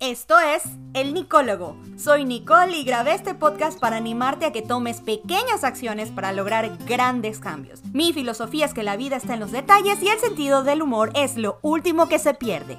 Esto 0.00 0.40
es 0.40 0.62
El 0.94 1.12
Nicólogo. 1.12 1.76
Soy 1.98 2.24
Nicole 2.24 2.74
y 2.74 2.84
grabé 2.84 3.12
este 3.12 3.34
podcast 3.34 3.78
para 3.78 3.98
animarte 3.98 4.46
a 4.46 4.50
que 4.50 4.62
tomes 4.62 5.02
pequeñas 5.02 5.62
acciones 5.62 6.08
para 6.08 6.32
lograr 6.32 6.74
grandes 6.86 7.38
cambios. 7.38 7.84
Mi 7.92 8.14
filosofía 8.14 8.64
es 8.64 8.72
que 8.72 8.82
la 8.82 8.96
vida 8.96 9.16
está 9.16 9.34
en 9.34 9.40
los 9.40 9.52
detalles 9.52 10.02
y 10.02 10.08
el 10.08 10.18
sentido 10.18 10.64
del 10.64 10.80
humor 10.80 11.10
es 11.14 11.36
lo 11.36 11.58
último 11.60 12.08
que 12.08 12.18
se 12.18 12.32
pierde. 12.32 12.78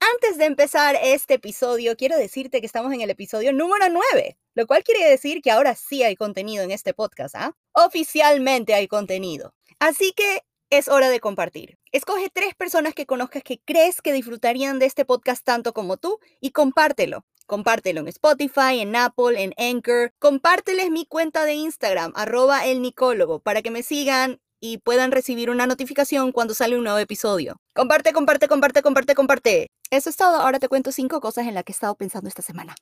Antes 0.00 0.38
de 0.38 0.46
empezar 0.46 0.96
este 1.02 1.34
episodio, 1.34 1.98
quiero 1.98 2.16
decirte 2.16 2.60
que 2.60 2.66
estamos 2.66 2.90
en 2.94 3.02
el 3.02 3.10
episodio 3.10 3.52
número 3.52 3.90
9, 3.90 4.38
lo 4.54 4.66
cual 4.66 4.84
quiere 4.84 5.06
decir 5.06 5.42
que 5.42 5.50
ahora 5.50 5.74
sí 5.74 6.02
hay 6.02 6.16
contenido 6.16 6.64
en 6.64 6.70
este 6.70 6.94
podcast, 6.94 7.34
¿ah? 7.34 7.54
Oficialmente 7.74 8.72
hay 8.72 8.88
contenido. 8.88 9.52
Así 9.80 10.14
que 10.16 10.44
es 10.78 10.88
hora 10.88 11.08
de 11.08 11.20
compartir. 11.20 11.78
Escoge 11.92 12.28
tres 12.32 12.54
personas 12.54 12.94
que 12.94 13.06
conozcas 13.06 13.42
que 13.42 13.60
crees 13.64 14.02
que 14.02 14.12
disfrutarían 14.12 14.78
de 14.78 14.86
este 14.86 15.04
podcast 15.04 15.44
tanto 15.44 15.72
como 15.72 15.96
tú 15.96 16.18
y 16.40 16.50
compártelo. 16.50 17.24
Compártelo 17.46 18.00
en 18.00 18.08
Spotify, 18.08 18.80
en 18.80 18.96
Apple, 18.96 19.42
en 19.42 19.54
Anchor. 19.58 20.12
Compárteles 20.18 20.90
mi 20.90 21.06
cuenta 21.06 21.44
de 21.44 21.54
Instagram, 21.54 22.12
arroba 22.16 22.66
el 22.66 22.82
nicólogo, 22.82 23.38
para 23.38 23.62
que 23.62 23.70
me 23.70 23.82
sigan 23.82 24.40
y 24.60 24.78
puedan 24.78 25.12
recibir 25.12 25.50
una 25.50 25.66
notificación 25.66 26.32
cuando 26.32 26.54
sale 26.54 26.76
un 26.76 26.84
nuevo 26.84 26.98
episodio. 26.98 27.56
Comparte, 27.74 28.12
comparte, 28.12 28.48
comparte, 28.48 28.82
comparte, 28.82 29.14
comparte. 29.14 29.66
Eso 29.90 30.08
es 30.08 30.16
todo. 30.16 30.36
Ahora 30.36 30.58
te 30.58 30.68
cuento 30.68 30.90
cinco 30.90 31.20
cosas 31.20 31.46
en 31.46 31.54
las 31.54 31.64
que 31.64 31.72
he 31.72 31.74
estado 31.74 31.94
pensando 31.94 32.28
esta 32.28 32.42
semana. 32.42 32.74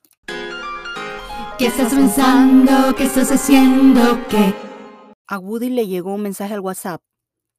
¿Qué 1.57 1.67
estás 1.67 1.93
pensando? 1.93 2.95
¿Qué 2.95 3.03
estás 3.03 3.31
haciendo? 3.31 4.19
¿Qué? 4.29 4.53
A 5.27 5.37
Woody 5.37 5.69
le 5.69 5.87
llegó 5.87 6.13
un 6.13 6.21
mensaje 6.21 6.53
al 6.53 6.61
WhatsApp 6.61 7.01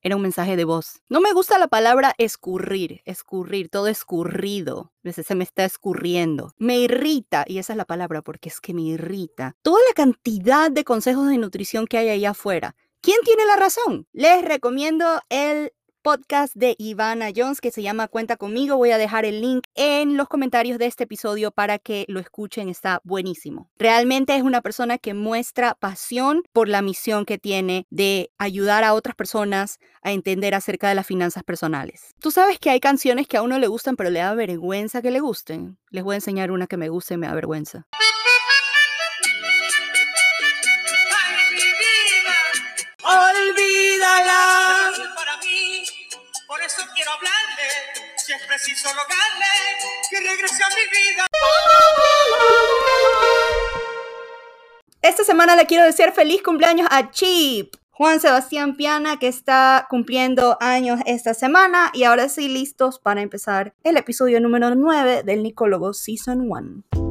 era 0.04 0.16
un 0.16 0.22
mensaje 0.22 0.54
de 0.54 0.64
voz. 0.64 1.00
No 1.08 1.22
me 1.22 1.32
gusta 1.32 1.58
la 1.58 1.66
palabra 1.66 2.14
escurrir, 2.18 3.00
escurrir, 3.06 3.70
todo 3.70 3.88
escurrido. 3.88 4.92
Se 5.10 5.34
me 5.34 5.44
está 5.44 5.64
escurriendo. 5.64 6.52
Me 6.58 6.78
irrita, 6.78 7.44
y 7.48 7.56
esa 7.56 7.72
es 7.72 7.78
la 7.78 7.86
palabra 7.86 8.20
porque 8.20 8.50
es 8.50 8.61
que 8.61 8.74
me 8.74 8.83
irrita, 8.83 9.56
toda 9.62 9.80
la 9.88 9.94
cantidad 9.94 10.70
de 10.70 10.84
consejos 10.84 11.28
de 11.28 11.38
nutrición 11.38 11.86
que 11.86 11.96
hay 11.96 12.11
allá 12.11 12.30
afuera. 12.30 12.77
¿Quién 13.00 13.16
tiene 13.24 13.46
la 13.46 13.56
razón? 13.56 14.06
Les 14.12 14.44
recomiendo 14.44 15.20
el 15.30 15.72
podcast 16.05 16.55
de 16.55 16.77
Ivana 16.78 17.30
Jones 17.34 17.62
que 17.62 17.70
se 17.70 17.83
llama 17.83 18.08
Cuenta 18.08 18.36
conmigo. 18.36 18.77
Voy 18.77 18.91
a 18.91 18.98
dejar 18.98 19.24
el 19.24 19.41
link 19.41 19.64
en 19.74 20.19
los 20.19 20.28
comentarios 20.28 20.78
de 20.78 20.84
este 20.84 21.05
episodio 21.05 21.50
para 21.50 21.78
que 21.78 22.05
lo 22.08 22.20
escuchen. 22.20 22.69
Está 22.69 23.00
buenísimo. 23.05 23.70
Realmente 23.78 24.36
es 24.36 24.42
una 24.42 24.61
persona 24.61 24.98
que 24.98 25.14
muestra 25.14 25.74
pasión 25.74 26.42
por 26.52 26.69
la 26.69 26.83
misión 26.83 27.24
que 27.24 27.38
tiene 27.38 27.86
de 27.88 28.30
ayudar 28.36 28.84
a 28.84 28.92
otras 28.92 29.16
personas 29.16 29.80
a 30.02 30.12
entender 30.12 30.55
acerca 30.55 30.91
de 30.91 30.94
las 30.94 31.06
finanzas 31.06 31.42
personales. 31.42 32.14
Tú 32.20 32.30
sabes 32.30 32.58
que 32.58 32.68
hay 32.68 32.80
canciones 32.80 33.27
que 33.27 33.39
a 33.39 33.42
uno 33.42 33.58
le 33.58 33.66
gustan 33.66 33.96
pero 33.96 34.11
le 34.11 34.18
da 34.18 34.34
vergüenza 34.34 35.00
que 35.00 35.11
le 35.11 35.20
gusten. 35.20 35.78
Les 35.89 36.05
voy 36.05 36.12
a 36.12 36.16
enseñar 36.16 36.50
una 36.50 36.66
que 36.66 36.77
me 36.77 36.91
gusta 36.91 37.14
y 37.14 37.16
me 37.16 37.28
da 37.28 37.34
vergüenza. 37.34 37.86
Preciso 48.47 48.89
que 50.11 50.20
regrese 50.20 50.62
a 50.62 50.69
mi 50.69 50.84
vida. 50.91 51.27
Esta 55.03 55.25
semana 55.25 55.57
le 55.57 55.67
quiero 55.67 55.85
decir 55.85 56.12
feliz 56.12 56.42
cumpleaños 56.42 56.89
a 56.91 57.11
Chip. 57.11 57.75
Juan 57.91 58.19
Sebastián 58.19 58.77
Piana, 58.77 59.19
que 59.20 59.29
está 59.29 59.87
cumpliendo 59.89 60.57
años 60.61 60.98
esta 61.07 61.33
semana. 61.33 61.91
Y 61.92 62.03
ahora 62.05 62.29
sí, 62.29 62.48
listos 62.48 62.98
para 62.98 63.23
empezar 63.23 63.75
el 63.85 63.97
episodio 63.97 64.41
número 64.41 64.75
9 64.75 65.23
del 65.23 65.45
Nicólogo 65.45 65.92
Season 65.92 66.51
1. 66.51 67.03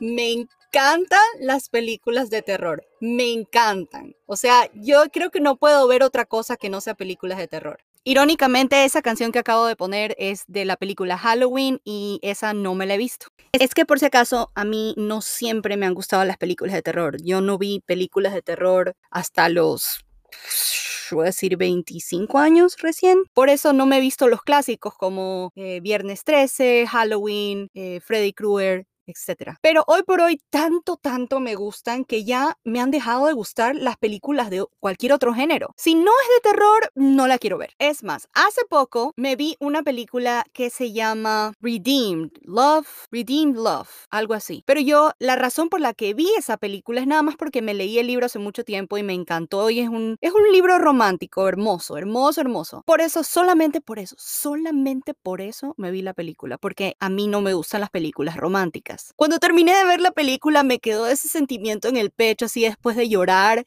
Me 0.00 0.32
encantan 0.32 1.20
las 1.40 1.68
películas 1.68 2.30
de 2.30 2.40
terror. 2.40 2.86
Me 3.00 3.32
encantan. 3.32 4.16
O 4.24 4.36
sea, 4.36 4.70
yo 4.74 5.02
creo 5.12 5.30
que 5.30 5.40
no 5.40 5.56
puedo 5.56 5.86
ver 5.86 6.02
otra 6.02 6.24
cosa 6.24 6.56
que 6.56 6.70
no 6.70 6.80
sea 6.80 6.94
películas 6.94 7.36
de 7.36 7.48
terror. 7.48 7.84
Irónicamente, 8.02 8.86
esa 8.86 9.02
canción 9.02 9.30
que 9.30 9.40
acabo 9.40 9.66
de 9.66 9.76
poner 9.76 10.16
es 10.18 10.44
de 10.48 10.64
la 10.64 10.76
película 10.76 11.18
Halloween 11.18 11.82
y 11.84 12.18
esa 12.22 12.54
no 12.54 12.74
me 12.74 12.86
la 12.86 12.94
he 12.94 12.98
visto. 12.98 13.26
Es 13.52 13.74
que 13.74 13.84
por 13.84 13.98
si 13.98 14.06
acaso, 14.06 14.50
a 14.54 14.64
mí 14.64 14.94
no 14.96 15.20
siempre 15.20 15.76
me 15.76 15.84
han 15.84 15.92
gustado 15.92 16.24
las 16.24 16.38
películas 16.38 16.74
de 16.74 16.82
terror. 16.82 17.22
Yo 17.22 17.42
no 17.42 17.58
vi 17.58 17.80
películas 17.84 18.32
de 18.32 18.40
terror 18.40 18.96
hasta 19.10 19.50
los 19.50 20.00
voy 21.10 21.24
a 21.24 21.26
decir 21.26 21.56
25 21.56 22.38
años 22.38 22.76
recién. 22.78 23.24
Por 23.34 23.50
eso 23.50 23.72
no 23.72 23.84
me 23.84 23.98
he 23.98 24.00
visto 24.00 24.28
los 24.28 24.42
clásicos 24.42 24.94
como 24.94 25.52
eh, 25.56 25.80
Viernes 25.80 26.24
13, 26.24 26.86
Halloween, 26.86 27.68
eh, 27.74 28.00
Freddy 28.00 28.32
Krueger 28.32 28.86
etcétera. 29.10 29.58
Pero 29.62 29.84
hoy 29.86 30.02
por 30.02 30.20
hoy 30.20 30.40
tanto, 30.50 30.96
tanto 30.96 31.40
me 31.40 31.54
gustan 31.54 32.04
que 32.04 32.24
ya 32.24 32.56
me 32.64 32.80
han 32.80 32.90
dejado 32.90 33.26
de 33.26 33.32
gustar 33.32 33.74
las 33.76 33.96
películas 33.96 34.50
de 34.50 34.64
cualquier 34.78 35.12
otro 35.12 35.34
género. 35.34 35.74
Si 35.76 35.94
no 35.94 36.10
es 36.10 36.42
de 36.42 36.50
terror, 36.50 36.90
no 36.94 37.26
la 37.26 37.38
quiero 37.38 37.58
ver. 37.58 37.74
Es 37.78 38.02
más, 38.02 38.28
hace 38.32 38.62
poco 38.68 39.12
me 39.16 39.36
vi 39.36 39.56
una 39.60 39.82
película 39.82 40.44
que 40.52 40.70
se 40.70 40.92
llama 40.92 41.52
Redeemed 41.60 42.30
Love, 42.42 42.88
Redeemed 43.10 43.56
Love, 43.56 43.88
algo 44.10 44.34
así. 44.34 44.62
Pero 44.66 44.80
yo, 44.80 45.12
la 45.18 45.36
razón 45.36 45.68
por 45.68 45.80
la 45.80 45.94
que 45.94 46.14
vi 46.14 46.28
esa 46.38 46.56
película 46.56 47.00
es 47.00 47.06
nada 47.06 47.22
más 47.22 47.36
porque 47.36 47.62
me 47.62 47.74
leí 47.74 47.98
el 47.98 48.06
libro 48.06 48.26
hace 48.26 48.38
mucho 48.38 48.64
tiempo 48.64 48.98
y 48.98 49.02
me 49.02 49.14
encantó 49.14 49.70
y 49.70 49.80
es 49.80 49.88
un, 49.88 50.16
es 50.20 50.32
un 50.32 50.52
libro 50.52 50.78
romántico, 50.78 51.48
hermoso, 51.48 51.96
hermoso, 51.96 52.40
hermoso. 52.40 52.82
Por 52.86 53.00
eso, 53.00 53.22
solamente 53.24 53.80
por 53.80 53.98
eso, 53.98 54.16
solamente 54.18 55.14
por 55.14 55.40
eso 55.40 55.74
me 55.76 55.90
vi 55.90 56.02
la 56.02 56.14
película, 56.14 56.58
porque 56.58 56.96
a 57.00 57.08
mí 57.08 57.26
no 57.26 57.40
me 57.40 57.54
gustan 57.54 57.80
las 57.80 57.90
películas 57.90 58.36
románticas. 58.36 58.99
Cuando 59.16 59.38
terminé 59.38 59.74
de 59.74 59.84
ver 59.84 60.00
la 60.00 60.10
película 60.12 60.62
me 60.62 60.78
quedó 60.78 61.06
ese 61.06 61.28
sentimiento 61.28 61.88
en 61.88 61.96
el 61.96 62.10
pecho, 62.10 62.46
así 62.46 62.62
después 62.62 62.96
de 62.96 63.08
llorar, 63.08 63.64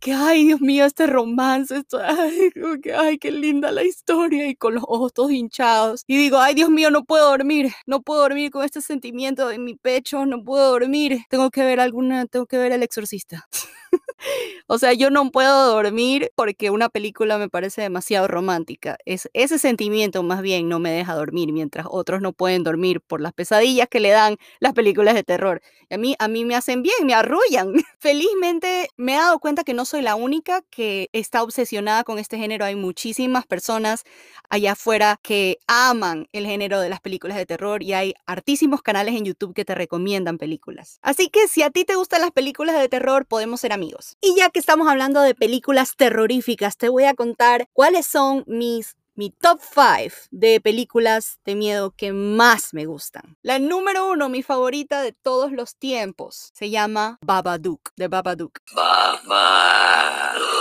que 0.00 0.12
ay 0.12 0.44
Dios 0.44 0.60
mío, 0.60 0.84
este 0.84 1.06
romance, 1.06 1.76
esto, 1.76 1.98
ay, 2.02 2.50
que, 2.82 2.94
ay, 2.94 3.18
qué 3.18 3.30
linda 3.32 3.70
la 3.72 3.82
historia, 3.84 4.46
y 4.48 4.54
con 4.56 4.74
los 4.74 4.84
ojos 4.86 5.12
todos 5.12 5.30
hinchados. 5.32 6.04
Y 6.06 6.16
digo, 6.16 6.38
ay 6.38 6.54
Dios 6.54 6.70
mío, 6.70 6.90
no 6.90 7.04
puedo 7.04 7.28
dormir, 7.30 7.72
no 7.86 8.02
puedo 8.02 8.20
dormir 8.22 8.50
con 8.50 8.64
este 8.64 8.80
sentimiento 8.80 9.50
en 9.50 9.64
mi 9.64 9.74
pecho, 9.74 10.26
no 10.26 10.42
puedo 10.44 10.70
dormir, 10.70 11.20
tengo 11.30 11.50
que 11.50 11.62
ver 11.64 11.80
alguna, 11.80 12.26
tengo 12.26 12.46
que 12.46 12.58
ver 12.58 12.72
El 12.72 12.82
Exorcista. 12.82 13.48
o 14.66 14.78
sea, 14.78 14.92
yo 14.92 15.10
no 15.10 15.30
puedo 15.30 15.68
dormir 15.68 16.30
porque 16.34 16.70
una 16.70 16.88
película 16.88 17.38
me 17.38 17.48
parece 17.48 17.82
demasiado 17.82 18.28
romántica. 18.28 18.98
Es, 19.04 19.28
ese 19.32 19.58
sentimiento 19.58 20.22
más 20.22 20.42
bien 20.42 20.68
no 20.68 20.78
me 20.78 20.90
deja 20.90 21.14
dormir, 21.14 21.52
mientras 21.52 21.86
otros 21.90 22.20
no 22.20 22.32
pueden 22.32 22.64
dormir 22.64 23.00
por 23.00 23.20
las 23.20 23.32
pesadillas 23.32 23.88
que 23.88 24.00
le 24.00 24.10
dan 24.10 24.36
las 24.60 24.72
películas 24.72 25.14
de 25.14 25.24
terror. 25.24 25.60
a 25.90 25.96
mí, 25.96 26.16
a 26.18 26.28
mí 26.28 26.44
me 26.44 26.54
hacen 26.54 26.82
bien, 26.82 26.96
me 27.04 27.14
arrullan. 27.14 27.72
Felizmente 27.98 28.90
me 28.96 29.14
he 29.14 29.16
dado 29.16 29.38
cuenta 29.38 29.64
que 29.64 29.74
no 29.74 29.84
soy 29.84 30.02
la 30.02 30.14
única 30.14 30.62
que 30.70 31.08
está 31.12 31.42
obsesionada 31.42 32.04
con 32.04 32.18
este 32.18 32.38
género. 32.38 32.64
Hay 32.64 32.76
muchísimas 32.76 33.46
personas 33.46 34.04
allá 34.48 34.72
afuera 34.72 35.18
que 35.22 35.58
aman 35.66 36.28
el 36.32 36.46
género 36.46 36.80
de 36.80 36.88
las 36.88 37.00
películas 37.00 37.36
de 37.36 37.46
terror 37.46 37.82
y 37.82 37.92
hay 37.92 38.14
hartísimos 38.26 38.82
canales 38.82 39.14
en 39.14 39.24
YouTube 39.24 39.54
que 39.54 39.64
te 39.64 39.74
recomiendan 39.74 40.38
películas. 40.38 40.98
Así 41.02 41.28
que 41.28 41.48
si 41.48 41.62
a 41.62 41.70
ti 41.70 41.84
te 41.84 41.94
gustan 41.94 42.20
las 42.20 42.30
películas 42.30 42.78
de 42.78 42.88
terror, 42.88 43.26
podemos 43.26 43.60
ser 43.60 43.72
amigos. 43.72 44.15
Y 44.20 44.36
ya 44.36 44.50
que 44.50 44.58
estamos 44.58 44.88
hablando 44.88 45.20
de 45.20 45.34
películas 45.34 45.94
terroríficas, 45.96 46.76
te 46.76 46.88
voy 46.88 47.04
a 47.04 47.14
contar 47.14 47.68
cuáles 47.72 48.06
son 48.06 48.44
mis 48.46 48.96
mi 49.16 49.30
top 49.30 49.60
5 49.62 50.14
de 50.30 50.60
películas 50.60 51.40
de 51.44 51.54
miedo 51.54 51.90
que 51.96 52.12
más 52.12 52.74
me 52.74 52.84
gustan. 52.84 53.38
La 53.42 53.58
número 53.58 54.10
uno, 54.10 54.28
mi 54.28 54.42
favorita 54.42 55.00
de 55.00 55.12
todos 55.12 55.52
los 55.52 55.76
tiempos, 55.76 56.50
se 56.54 56.68
llama 56.68 57.18
Babadook, 57.22 57.92
de 57.96 58.08
Babadook. 58.08 58.58
Babadook. 58.74 60.56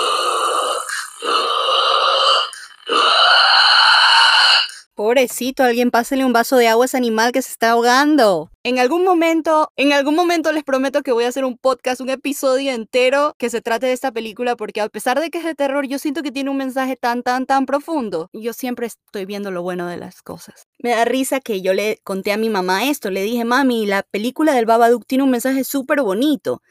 Pobrecito, 4.96 5.64
alguien 5.64 5.92
pásele 5.92 6.24
un 6.24 6.32
vaso 6.32 6.56
de 6.56 6.70
agua 6.70 6.86
a 6.86 6.88
ese 6.88 6.96
animal 6.96 7.34
que 7.34 7.42
se 7.42 7.52
está 7.52 7.72
ahogando. 7.72 8.50
En 8.64 8.80
algún 8.80 9.04
momento, 9.04 9.70
en 9.76 9.92
algún 9.92 10.16
momento 10.16 10.54
les 10.54 10.64
prometo 10.64 11.04
que 11.04 11.12
voy 11.12 11.26
a 11.26 11.28
hacer 11.28 11.44
un 11.44 11.58
podcast, 11.58 12.00
un 12.00 12.10
episodio 12.10 12.72
entero 12.72 13.36
que 13.38 13.50
se 13.50 13.60
trate 13.60 13.88
de 13.88 13.92
esta 13.92 14.14
película 14.14 14.56
porque 14.56 14.80
a 14.80 14.88
pesar 14.88 15.20
de 15.20 15.30
que 15.30 15.40
es 15.40 15.44
de 15.44 15.54
terror, 15.54 15.86
yo 15.86 16.00
siento 16.00 16.24
que 16.24 16.32
tiene 16.32 16.50
un 16.50 16.56
mensaje 16.56 16.96
tan, 16.96 17.24
tan, 17.24 17.46
tan 17.46 17.66
profundo. 17.66 18.30
Yo 18.32 18.54
siempre 18.54 18.88
estoy 18.88 19.26
viendo 19.26 19.52
lo 19.52 19.64
bueno 19.64 19.86
de 19.88 19.98
las 19.98 20.22
cosas. 20.22 20.66
Me 20.80 20.92
da 20.92 21.04
risa 21.04 21.42
que 21.42 21.62
yo 21.62 21.74
le 21.74 22.00
conté 22.06 22.32
a 22.32 22.38
mi 22.38 22.48
mamá 22.48 22.86
esto, 22.86 23.12
le 23.12 23.22
dije, 23.22 23.44
mami, 23.44 23.86
la 23.86 24.04
película 24.04 24.54
del 24.54 24.66
Babadook 24.66 25.06
tiene 25.06 25.26
un 25.26 25.32
mensaje 25.32 25.66
súper 25.66 26.04
bonito. 26.04 26.62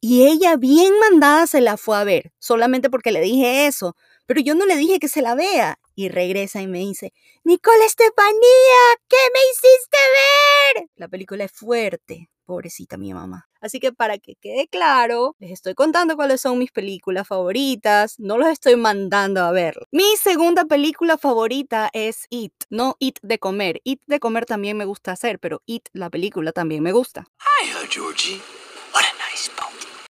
Y 0.00 0.26
ella 0.26 0.56
bien 0.56 0.94
mandada 0.98 1.46
se 1.46 1.60
la 1.60 1.76
fue 1.76 1.98
a 1.98 2.04
ver, 2.04 2.32
solamente 2.38 2.88
porque 2.88 3.12
le 3.12 3.20
dije 3.20 3.66
eso. 3.66 3.96
Pero 4.24 4.40
yo 4.40 4.54
no 4.54 4.64
le 4.64 4.76
dije 4.76 4.98
que 4.98 5.08
se 5.08 5.20
la 5.20 5.34
vea. 5.34 5.78
Y 5.96 6.08
regresa 6.10 6.62
y 6.62 6.68
me 6.68 6.78
dice, 6.78 7.12
Nicole 7.42 7.84
Estefanía, 7.84 8.38
¿qué 9.08 9.16
me 9.34 9.40
hiciste 9.50 9.96
ver? 10.76 10.88
La 10.94 11.08
película 11.08 11.44
es 11.44 11.52
fuerte, 11.52 12.30
pobrecita 12.44 12.96
mi 12.96 13.12
mamá. 13.12 13.48
Así 13.60 13.80
que 13.80 13.90
para 13.92 14.18
que 14.18 14.36
quede 14.36 14.68
claro, 14.68 15.34
les 15.40 15.50
estoy 15.50 15.74
contando 15.74 16.14
cuáles 16.14 16.40
son 16.42 16.58
mis 16.58 16.70
películas 16.70 17.26
favoritas, 17.26 18.20
no 18.20 18.38
los 18.38 18.48
estoy 18.48 18.76
mandando 18.76 19.40
a 19.40 19.50
ver. 19.50 19.74
Mi 19.90 20.16
segunda 20.16 20.66
película 20.66 21.18
favorita 21.18 21.90
es 21.92 22.26
It, 22.30 22.52
no 22.70 22.96
It 23.00 23.18
de 23.22 23.38
comer. 23.38 23.80
It 23.82 24.02
de 24.06 24.20
comer 24.20 24.44
también 24.44 24.76
me 24.76 24.84
gusta 24.84 25.12
hacer, 25.12 25.40
pero 25.40 25.62
It, 25.66 25.88
la 25.94 26.10
película, 26.10 26.52
también 26.52 26.82
me 26.82 26.92
gusta. 26.92 27.26
Hiya, 27.40 27.88
Georgie. 27.88 28.40
What 28.94 29.02
a 29.02 29.30
nice. 29.30 29.65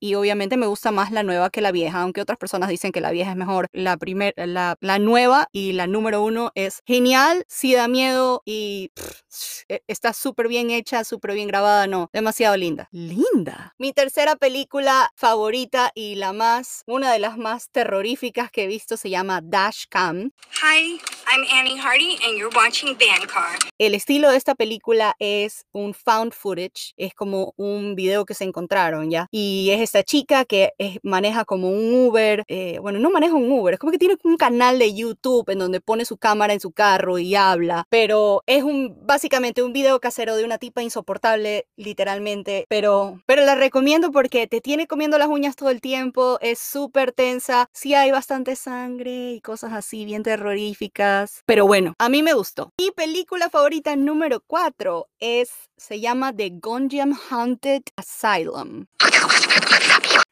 Y 0.03 0.17
obviamente 0.17 0.57
me 0.57 0.67
gusta 0.67 0.91
más 0.91 1.13
la 1.13 1.23
nueva 1.23 1.49
que 1.51 1.61
la 1.61 1.71
vieja, 1.71 2.01
aunque 2.01 2.21
otras 2.21 2.37
personas 2.37 2.69
dicen 2.69 2.91
que 2.91 3.01
la 3.01 3.13
vieja 3.13 3.31
es 3.31 3.37
mejor. 3.37 3.69
La, 3.73 3.97
primer, 3.97 4.35
la, 4.37 4.77
la 4.81 4.99
nueva 4.99 5.49
y 5.53 5.75
la 5.75 5.87
número 5.87 6.25
uno 6.25 6.51
es 6.57 6.81
genial, 6.85 7.45
sí 7.47 7.73
da 7.73 7.87
miedo 7.87 8.43
y 8.45 8.91
pff, 8.97 9.63
e- 9.69 9.85
está 9.87 10.13
súper 10.13 10.49
bien 10.49 10.71
hecha, 10.71 11.05
súper 11.05 11.35
bien 11.35 11.47
grabada, 11.47 11.87
no, 11.87 12.11
demasiado 12.13 12.57
linda. 12.57 12.89
Linda. 12.91 13.77
Mi 13.79 13.93
tercera 13.93 14.35
película 14.35 15.13
favorita 15.15 15.93
y 15.95 16.17
la 16.17 16.33
más, 16.33 16.83
una 16.89 17.13
de 17.13 17.21
las 17.21 17.39
más 17.39 17.71
terroríficas 17.71 18.51
que 18.51 18.65
he 18.65 18.67
visto 18.67 18.97
se 18.97 19.09
llama 19.09 19.41
Dash 19.41 19.85
Cam. 19.89 20.33
Hi, 20.65 20.99
I'm 21.29 21.45
Annie 21.53 21.79
Hardy, 21.79 22.19
and 22.27 22.37
you're 22.37 22.51
watching 22.57 22.99
Bandcar. 22.99 23.57
El 23.79 23.95
estilo 23.95 24.33
de 24.33 24.37
esta 24.37 24.57
película 24.57 25.15
es 25.21 25.65
un 25.71 25.95
found 25.95 26.33
footage, 26.33 26.93
es 26.97 27.15
como 27.15 27.55
un 27.57 27.95
video 27.95 28.25
que 28.25 28.35
se 28.35 28.43
encontraron, 28.43 29.09
¿ya? 29.09 29.29
Y 29.31 29.71
es 29.71 29.92
esta 29.93 30.05
chica 30.05 30.47
que 30.47 30.73
maneja 31.03 31.45
como 31.45 31.69
un 31.69 31.93
Uber, 32.07 32.45
eh, 32.49 32.79
bueno, 32.81 32.99
no 32.99 33.11
maneja 33.11 33.35
un 33.35 33.53
Uber, 33.53 33.75
es 33.75 33.79
como 33.79 33.93
que 33.93 33.99
tiene 33.99 34.17
un 34.25 34.39
canal 34.39 34.79
de 34.79 34.95
YouTube 34.95 35.51
en 35.51 35.59
donde 35.59 35.83
pone 35.83 36.07
su 36.07 36.17
cámara 36.17 36.55
en 36.55 36.61
su 36.61 36.73
carro 36.73 37.19
y 37.19 37.35
habla, 37.35 37.85
pero 37.91 38.43
es 38.47 38.63
un, 38.63 38.97
básicamente 39.03 39.63
un 39.63 39.75
video 39.75 40.01
casero 40.01 40.35
de 40.37 40.45
una 40.45 40.57
tipa 40.57 40.83
insoportable, 40.83 41.67
literalmente, 41.77 42.65
pero, 42.71 43.21
pero 43.27 43.45
la 43.45 43.55
recomiendo 43.55 44.13
porque 44.13 44.47
te 44.47 44.63
tiene 44.63 44.87
comiendo 44.87 45.19
las 45.19 45.29
uñas 45.29 45.57
todo 45.57 45.69
el 45.69 45.83
tiempo, 45.83 46.39
es 46.41 46.59
súper 46.59 47.13
tensa, 47.13 47.69
sí 47.75 47.93
hay 47.93 48.13
bastante 48.13 48.57
sangre 48.57 49.33
y 49.33 49.41
cosas 49.43 49.75
así 49.75 50.07
bien 50.07 50.23
terroríficas, 50.23 51.43
pero 51.45 51.67
bueno, 51.67 51.93
a 51.99 52.09
mí 52.09 52.23
me 52.23 52.33
gustó. 52.33 52.71
Mi 52.79 52.93
película 52.93 53.51
favorita 53.51 53.95
número 53.95 54.41
4 54.47 55.07
es, 55.19 55.51
se 55.77 56.01
llama 56.01 56.35
The 56.35 56.51
Gonjiam 56.63 57.13
Haunted 57.29 57.83
Asylum. 57.97 58.87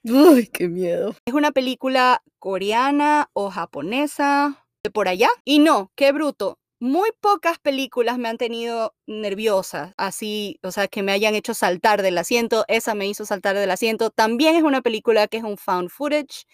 Uy, 0.04 0.46
qué 0.46 0.68
miedo. 0.68 1.14
Es 1.26 1.34
una 1.34 1.52
película 1.52 2.22
coreana 2.38 3.28
o 3.32 3.50
japonesa 3.50 4.66
de 4.82 4.90
por 4.90 5.08
allá. 5.08 5.28
Y 5.44 5.58
no, 5.58 5.92
qué 5.94 6.12
bruto. 6.12 6.58
Muy 6.80 7.10
pocas 7.20 7.58
películas 7.58 8.16
me 8.16 8.30
han 8.30 8.38
tenido 8.38 8.94
nerviosa, 9.06 9.92
así, 9.98 10.58
o 10.62 10.70
sea, 10.72 10.88
que 10.88 11.02
me 11.02 11.12
hayan 11.12 11.34
hecho 11.34 11.52
saltar 11.52 12.00
del 12.00 12.16
asiento. 12.16 12.64
Esa 12.68 12.94
me 12.94 13.06
hizo 13.06 13.26
saltar 13.26 13.54
del 13.56 13.70
asiento. 13.70 14.08
También 14.08 14.56
es 14.56 14.62
una 14.62 14.80
película 14.80 15.28
que 15.28 15.36
es 15.36 15.44
un 15.44 15.58
found 15.58 15.90
footage. 15.90 16.46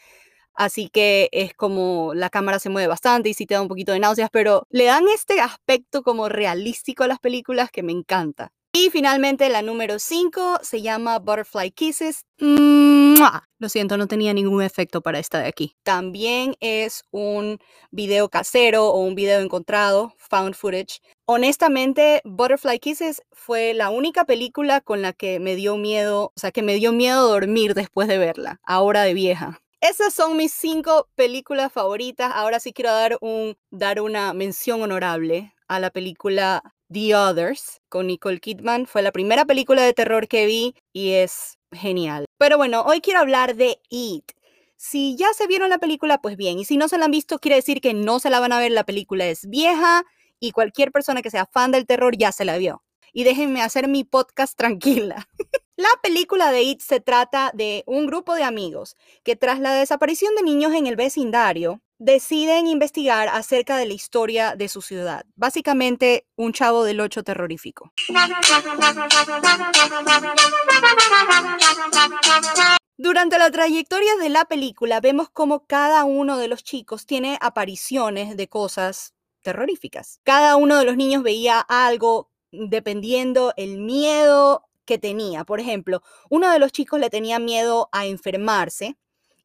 Así 0.55 0.89
que 0.89 1.29
es 1.33 1.55
como 1.55 2.15
la 2.15 2.31
cámara 2.31 2.59
se 2.59 2.71
mueve 2.71 2.89
bastante 2.89 3.29
y 3.29 3.35
sí 3.35 3.47
te 3.47 3.55
da 3.55 3.63
un 3.63 3.69
poquito 3.69 3.93
de 3.93 4.01
náuseas, 4.01 4.31
pero 4.33 4.67
le 4.71 4.87
dan 4.87 5.07
este 5.09 5.41
aspecto 5.41 6.03
como 6.03 6.29
realístico 6.29 7.05
a 7.05 7.09
las 7.09 7.21
películas 7.21 7.71
que 7.71 7.83
me 7.83 7.93
encanta. 7.93 8.53
Y 8.79 8.91
finalmente 8.91 9.49
la 9.49 9.63
número 9.63 9.99
5 9.99 10.59
se 10.61 10.83
llama 10.83 11.19
Butterfly 11.19 11.71
Kisses. 11.71 12.27
Lo 12.39 13.71
siento, 13.71 13.97
no 13.97 14.07
tenía 14.07 14.35
ningún 14.35 14.61
efecto 14.61 15.01
para 15.01 15.19
esta 15.19 15.39
de 15.39 15.47
aquí. 15.47 15.75
También 15.83 16.57
es 16.61 17.03
un 17.11 17.59
video 17.91 18.29
casero 18.29 18.89
o 18.89 18.99
un 18.99 19.15
video 19.15 19.41
encontrado, 19.41 20.13
found 20.19 20.55
footage. 20.55 21.01
Honestamente, 21.25 22.21
Butterfly 22.27 22.79
Kisses 22.79 23.23
fue 23.33 23.73
la 23.73 23.89
única 23.89 24.27
película 24.27 24.83
con 24.83 25.01
la 25.01 25.15
que 25.15 25.41
me 25.41 25.57
dio 25.57 25.79
miedo, 25.79 26.33
o 26.37 26.39
sea, 26.39 26.53
que 26.53 26.63
me 26.63 26.75
dio 26.75 26.93
miedo 26.93 27.27
dormir 27.27 27.73
después 27.73 28.09
de 28.09 28.19
verla, 28.19 28.61
ahora 28.63 29.05
de 29.05 29.15
vieja. 29.15 29.59
Esas 29.81 30.13
son 30.13 30.37
mis 30.37 30.53
cinco 30.53 31.09
películas 31.15 31.73
favoritas. 31.73 32.31
Ahora 32.35 32.61
sí 32.61 32.75
quiero 32.75 32.93
dar, 32.93 33.17
un, 33.23 33.57
dar 33.71 34.03
una 34.03 34.35
mención 34.35 34.83
honorable 34.83 35.55
a 35.67 35.81
la 35.81 35.91
película 35.91 36.63
The 36.93 37.15
Others 37.15 37.81
con 37.89 38.07
Nicole 38.07 38.41
Kidman. 38.41 38.87
Fue 38.87 39.03
la 39.03 39.13
primera 39.13 39.45
película 39.45 39.83
de 39.83 39.93
terror 39.93 40.29
que 40.29 40.47
vi 40.47 40.75
y 40.93 41.13
es 41.13 41.59
genial. 41.73 42.27
Pero 42.39 42.57
bueno, 42.57 42.83
hoy 42.83 43.01
quiero 43.01 43.21
hablar 43.21 43.57
de 43.57 43.79
It. 43.89 44.33
Si 44.77 45.17
ya 45.17 45.33
se 45.33 45.47
vieron 45.47 45.71
la 45.71 45.79
película, 45.79 46.21
pues 46.21 46.37
bien. 46.37 46.59
Y 46.59 46.65
si 46.65 46.77
no 46.77 46.89
se 46.89 46.99
la 46.99 47.07
han 47.07 47.11
visto, 47.11 47.39
quiere 47.39 47.57
decir 47.57 47.81
que 47.81 47.95
no 47.95 48.19
se 48.21 48.31
la 48.31 48.41
van 48.41 48.53
a 48.53 48.59
ver. 48.59 48.73
La 48.73 48.85
película 48.85 49.27
es 49.27 49.49
vieja 49.49 50.05
y 50.39 50.53
cualquier 50.53 50.93
persona 50.93 51.23
que 51.23 51.31
sea 51.31 51.47
fan 51.47 51.73
del 51.73 51.87
terror 51.87 52.17
ya 52.17 52.31
se 52.33 52.45
la 52.45 52.59
vio. 52.59 52.83
Y 53.13 53.25
déjenme 53.25 53.63
hacer 53.63 53.89
mi 53.89 54.05
podcast 54.05 54.57
tranquila. 54.59 55.29
La 55.77 55.89
película 56.03 56.53
de 56.53 56.63
It 56.63 56.81
se 56.81 57.01
trata 57.01 57.51
de 57.55 57.85
un 57.87 58.07
grupo 58.07 58.35
de 58.35 58.45
amigos 58.45 58.97
que 59.23 59.37
tras 59.37 59.61
la 59.61 59.75
desaparición 59.75 60.35
de 60.35 60.43
niños 60.43 60.73
en 60.73 60.87
el 60.87 60.97
vecindario 60.97 61.83
deciden 61.99 62.67
investigar 62.67 63.29
acerca 63.29 63.77
de 63.79 63.87
la 63.87 63.95
historia 63.95 64.57
de 64.57 64.69
su 64.69 64.83
ciudad. 64.83 65.25
Básicamente 65.35 66.27
un 66.37 66.53
chavo 66.53 66.85
del 66.85 67.01
ocho 67.01 67.23
terrorífico. 67.23 67.93
Durante 72.99 73.39
la 73.39 73.51
trayectoria 73.51 74.17
de 74.17 74.29
la 74.29 74.47
película 74.47 75.01
vemos 75.01 75.29
cómo 75.31 75.67
cada 75.67 76.05
uno 76.05 76.39
de 76.39 76.49
los 76.49 76.65
chicos 76.65 77.07
tiene 77.07 77.39
apariciones 77.41 78.37
de 78.37 78.49
cosas 78.49 79.15
terroríficas. 79.43 80.21
Cada 80.25 80.57
uno 80.57 80.79
de 80.79 80.85
los 80.85 80.97
niños 80.97 81.23
veía 81.23 81.61
algo 81.61 82.31
dependiendo 82.51 83.53
el 83.57 83.79
miedo 83.79 84.67
que 84.87 84.99
tenía. 84.99 85.45
Por 85.45 85.61
ejemplo, 85.61 86.03
uno 86.31 86.51
de 86.51 86.59
los 86.59 86.73
chicos 86.73 86.99
le 87.01 87.11
tenía 87.11 87.39
miedo 87.39 87.89
a 87.93 88.07
enfermarse 88.07 88.97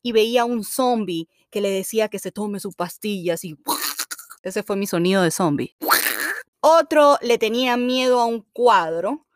y 0.02 0.12
veía 0.12 0.46
un 0.46 0.64
zombie 0.64 1.28
que 1.52 1.62
le 1.62 1.70
decía 1.70 2.08
que 2.08 2.18
se 2.18 2.32
tome 2.32 2.60
sus 2.60 2.76
pastillas 2.76 3.44
y 3.44 3.58
ese 4.42 4.64
fue 4.64 4.76
mi 4.76 4.88
sonido 4.88 5.22
de 5.22 5.32
zombie. 5.32 5.76
Otro 6.62 7.18
le 7.22 7.38
tenía 7.38 7.78
miedo 7.78 8.20
a 8.20 8.26
un 8.26 8.42
cuadro 8.54 9.28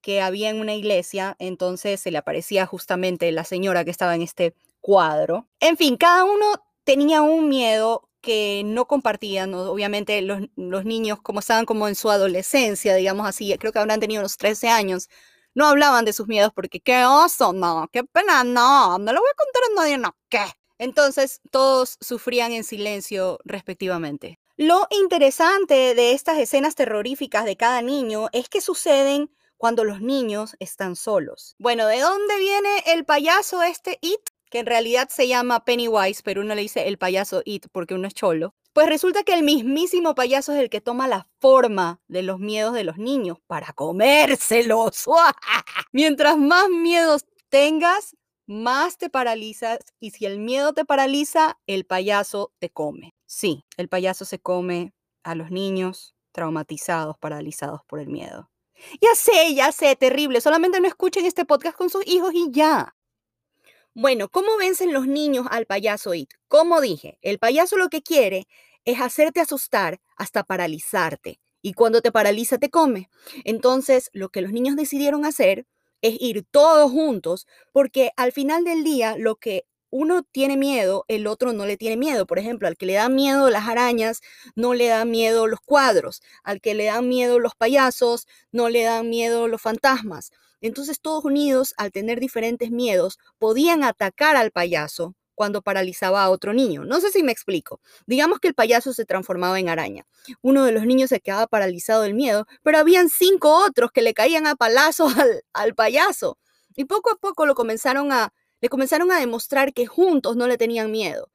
que 0.00 0.22
había 0.22 0.50
en 0.50 0.60
una 0.60 0.74
iglesia, 0.74 1.36
entonces 1.38 2.00
se 2.00 2.10
le 2.10 2.18
aparecía 2.18 2.66
justamente 2.66 3.30
la 3.32 3.44
señora 3.44 3.84
que 3.84 3.90
estaba 3.90 4.14
en 4.14 4.22
este 4.22 4.54
cuadro. 4.80 5.48
En 5.60 5.76
fin, 5.76 5.96
cada 5.96 6.24
uno 6.24 6.46
tenía 6.84 7.22
un 7.22 7.48
miedo 7.48 8.08
que 8.20 8.62
no 8.64 8.86
compartían, 8.86 9.54
obviamente 9.54 10.22
los, 10.22 10.40
los 10.56 10.84
niños 10.84 11.20
como 11.20 11.40
estaban 11.40 11.66
como 11.66 11.88
en 11.88 11.94
su 11.94 12.10
adolescencia, 12.10 12.94
digamos 12.94 13.26
así, 13.28 13.54
creo 13.58 13.72
que 13.72 13.78
habrán 13.78 14.00
tenido 14.00 14.20
unos 14.20 14.36
13 14.36 14.68
años, 14.68 15.08
no 15.54 15.66
hablaban 15.66 16.04
de 16.04 16.12
sus 16.12 16.28
miedos 16.28 16.52
porque 16.54 16.80
qué 16.80 17.04
oso, 17.04 17.52
no, 17.52 17.88
qué 17.92 18.04
pena, 18.04 18.44
no, 18.44 18.98
no 18.98 19.12
lo 19.12 19.20
voy 19.20 19.30
a 19.30 19.44
contar 19.44 19.62
a 19.62 19.74
nadie, 19.76 19.98
no, 19.98 20.16
qué. 20.28 20.44
Entonces 20.78 21.40
todos 21.50 21.98
sufrían 22.00 22.52
en 22.52 22.64
silencio 22.64 23.38
respectivamente. 23.44 24.38
Lo 24.56 24.86
interesante 24.90 25.94
de 25.94 26.12
estas 26.12 26.38
escenas 26.38 26.74
terroríficas 26.74 27.44
de 27.44 27.56
cada 27.56 27.82
niño 27.82 28.28
es 28.32 28.48
que 28.48 28.60
suceden 28.60 29.30
cuando 29.56 29.84
los 29.84 30.00
niños 30.00 30.56
están 30.60 30.96
solos. 30.96 31.54
Bueno, 31.58 31.86
¿de 31.86 32.00
dónde 32.00 32.38
viene 32.38 32.82
el 32.86 33.04
payaso 33.04 33.62
este 33.62 33.98
It? 34.00 34.20
Que 34.50 34.60
en 34.60 34.66
realidad 34.66 35.10
se 35.10 35.28
llama 35.28 35.64
Pennywise, 35.64 36.22
pero 36.24 36.40
uno 36.40 36.54
le 36.54 36.62
dice 36.62 36.88
el 36.88 36.96
payaso 36.96 37.42
It 37.44 37.66
porque 37.70 37.94
uno 37.94 38.08
es 38.08 38.14
cholo. 38.14 38.54
Pues 38.72 38.86
resulta 38.88 39.24
que 39.24 39.34
el 39.34 39.42
mismísimo 39.42 40.14
payaso 40.14 40.52
es 40.52 40.60
el 40.60 40.70
que 40.70 40.80
toma 40.80 41.08
la 41.08 41.28
forma 41.40 42.00
de 42.06 42.22
los 42.22 42.38
miedos 42.38 42.74
de 42.74 42.84
los 42.84 42.96
niños 42.96 43.38
para 43.46 43.72
comérselos. 43.72 45.04
Mientras 45.92 46.38
más 46.38 46.68
miedos 46.68 47.26
tengas, 47.48 48.16
más 48.48 48.96
te 48.96 49.10
paralizas 49.10 49.78
y 50.00 50.10
si 50.10 50.24
el 50.24 50.38
miedo 50.38 50.72
te 50.72 50.86
paraliza, 50.86 51.58
el 51.66 51.84
payaso 51.84 52.50
te 52.58 52.70
come. 52.70 53.14
Sí, 53.26 53.66
el 53.76 53.88
payaso 53.88 54.24
se 54.24 54.38
come 54.38 54.94
a 55.22 55.34
los 55.34 55.50
niños 55.50 56.16
traumatizados, 56.32 57.18
paralizados 57.18 57.82
por 57.86 58.00
el 58.00 58.08
miedo. 58.08 58.50
Ya 59.02 59.14
sé, 59.14 59.54
ya 59.54 59.70
sé, 59.70 59.94
terrible. 59.96 60.40
Solamente 60.40 60.80
no 60.80 60.88
escuchen 60.88 61.26
este 61.26 61.44
podcast 61.44 61.76
con 61.76 61.90
sus 61.90 62.06
hijos 62.06 62.30
y 62.32 62.50
ya. 62.50 62.96
Bueno, 63.92 64.30
¿cómo 64.30 64.56
vencen 64.56 64.94
los 64.94 65.06
niños 65.06 65.46
al 65.50 65.66
payaso 65.66 66.14
It? 66.14 66.30
Como 66.46 66.80
dije, 66.80 67.18
el 67.20 67.38
payaso 67.38 67.76
lo 67.76 67.90
que 67.90 68.00
quiere 68.00 68.46
es 68.86 68.98
hacerte 68.98 69.40
asustar 69.40 70.00
hasta 70.16 70.42
paralizarte. 70.42 71.38
Y 71.60 71.74
cuando 71.74 72.00
te 72.00 72.12
paraliza, 72.12 72.56
te 72.56 72.70
come. 72.70 73.10
Entonces, 73.44 74.08
lo 74.14 74.30
que 74.30 74.40
los 74.40 74.52
niños 74.52 74.76
decidieron 74.76 75.26
hacer 75.26 75.66
es 76.02 76.16
ir 76.20 76.44
todos 76.50 76.90
juntos, 76.90 77.46
porque 77.72 78.12
al 78.16 78.32
final 78.32 78.64
del 78.64 78.84
día, 78.84 79.16
lo 79.18 79.36
que 79.36 79.64
uno 79.90 80.22
tiene 80.22 80.56
miedo, 80.56 81.04
el 81.08 81.26
otro 81.26 81.52
no 81.52 81.64
le 81.66 81.76
tiene 81.76 81.96
miedo. 81.96 82.26
Por 82.26 82.38
ejemplo, 82.38 82.68
al 82.68 82.76
que 82.76 82.86
le 82.86 82.94
da 82.94 83.08
miedo 83.08 83.50
las 83.50 83.68
arañas, 83.68 84.20
no 84.54 84.74
le 84.74 84.86
da 84.88 85.04
miedo 85.04 85.46
los 85.46 85.60
cuadros. 85.60 86.20
Al 86.44 86.60
que 86.60 86.74
le 86.74 86.86
dan 86.86 87.08
miedo 87.08 87.38
los 87.38 87.54
payasos, 87.54 88.26
no 88.52 88.68
le 88.68 88.82
dan 88.82 89.08
miedo 89.08 89.48
los 89.48 89.62
fantasmas. 89.62 90.30
Entonces 90.60 91.00
todos 91.00 91.24
unidos, 91.24 91.74
al 91.78 91.92
tener 91.92 92.20
diferentes 92.20 92.70
miedos, 92.70 93.18
podían 93.38 93.82
atacar 93.84 94.36
al 94.36 94.50
payaso 94.50 95.14
cuando 95.38 95.62
paralizaba 95.62 96.24
a 96.24 96.30
otro 96.30 96.52
niño. 96.52 96.84
No 96.84 97.00
sé 97.00 97.12
si 97.12 97.22
me 97.22 97.30
explico. 97.30 97.80
Digamos 98.06 98.40
que 98.40 98.48
el 98.48 98.54
payaso 98.54 98.92
se 98.92 99.04
transformaba 99.04 99.60
en 99.60 99.68
araña. 99.68 100.04
Uno 100.42 100.64
de 100.64 100.72
los 100.72 100.84
niños 100.84 101.10
se 101.10 101.20
quedaba 101.20 101.46
paralizado 101.46 102.02
del 102.02 102.14
miedo, 102.14 102.44
pero 102.64 102.78
habían 102.78 103.08
cinco 103.08 103.64
otros 103.64 103.92
que 103.92 104.02
le 104.02 104.14
caían 104.14 104.48
a 104.48 104.56
palazos 104.56 105.14
al, 105.16 105.44
al 105.52 105.74
payaso. 105.76 106.38
Y 106.74 106.86
poco 106.86 107.12
a 107.12 107.16
poco 107.16 107.46
lo 107.46 107.54
comenzaron 107.54 108.10
a, 108.10 108.32
le 108.60 108.68
comenzaron 108.68 109.12
a 109.12 109.20
demostrar 109.20 109.72
que 109.72 109.86
juntos 109.86 110.34
no 110.36 110.48
le 110.48 110.58
tenían 110.58 110.90
miedo. 110.90 111.30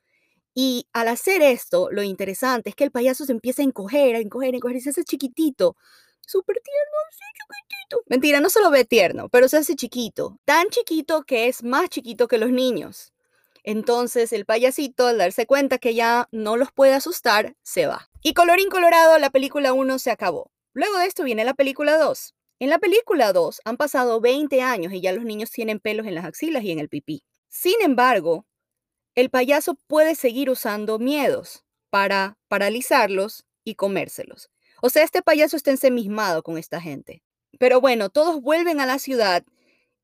Y 0.54 0.86
al 0.92 1.08
hacer 1.08 1.42
esto, 1.42 1.90
lo 1.90 2.04
interesante 2.04 2.72
es 2.72 2.76
que 2.76 2.84
el 2.84 2.92
payaso 2.92 3.26
se 3.26 3.32
empieza 3.32 3.62
a 3.62 3.66
encoger, 3.66 4.16
a 4.16 4.20
encoger, 4.20 4.54
a 4.54 4.58
encoger, 4.58 4.76
y 4.76 4.82
se 4.82 4.90
hace 4.90 5.06
chiquitito. 5.06 5.78
Súper 6.28 6.58
tierno, 6.62 6.98
así 7.10 7.24
chiquitito. 7.38 8.04
Mentira, 8.08 8.42
no 8.42 8.50
se 8.50 8.60
lo 8.62 8.70
ve 8.70 8.84
tierno, 8.84 9.30
pero 9.30 9.48
se 9.48 9.58
hace 9.58 9.76
chiquito. 9.78 10.40
Tan 10.44 10.68
chiquito 10.70 11.24
que 11.24 11.48
es 11.48 11.64
más 11.64 11.90
chiquito 11.90 12.28
que 12.28 12.38
los 12.38 12.52
niños. 12.52 13.13
Entonces 13.64 14.34
el 14.34 14.46
payasito, 14.46 15.08
al 15.08 15.18
darse 15.18 15.46
cuenta 15.46 15.78
que 15.78 15.96
ya 15.96 16.28
no 16.32 16.58
los 16.58 16.72
puede 16.72 16.94
asustar, 16.94 17.56
se 17.64 17.88
va. 17.88 18.10
Y 18.22 18.34
colorín 18.34 18.70
colorado, 18.70 19.18
la 19.18 19.30
película 19.30 19.74
1 19.74 20.00
se 20.00 20.12
acabó. 20.12 20.52
Luego 20.74 20.98
de 20.98 21.06
esto 21.06 21.24
viene 21.24 21.46
la 21.46 21.54
película 21.54 21.98
2. 21.98 22.36
En 22.60 22.70
la 22.70 22.80
película 22.80 23.34
2 23.34 23.62
han 23.66 23.78
pasado 23.78 24.22
20 24.22 24.62
años 24.62 24.94
y 24.94 25.02
ya 25.02 25.12
los 25.12 25.24
niños 25.24 25.52
tienen 25.52 25.80
pelos 25.80 26.08
en 26.08 26.16
las 26.16 26.26
axilas 26.26 26.64
y 26.64 26.72
en 26.72 26.80
el 26.80 26.90
pipí. 26.90 27.24
Sin 27.50 27.76
embargo, 27.82 28.46
el 29.16 29.30
payaso 29.30 29.76
puede 29.88 30.16
seguir 30.16 30.50
usando 30.50 31.00
miedos 31.00 31.64
para 31.90 32.38
paralizarlos 32.48 33.46
y 33.64 33.76
comérselos. 33.76 34.50
O 34.82 34.90
sea, 34.90 35.04
este 35.04 35.22
payaso 35.22 35.56
está 35.56 35.72
ensemismado 35.72 36.44
con 36.44 36.58
esta 36.58 36.82
gente. 36.82 37.24
Pero 37.60 37.80
bueno, 37.80 38.10
todos 38.10 38.42
vuelven 38.42 38.80
a 38.82 38.86
la 38.86 39.00
ciudad 39.00 39.44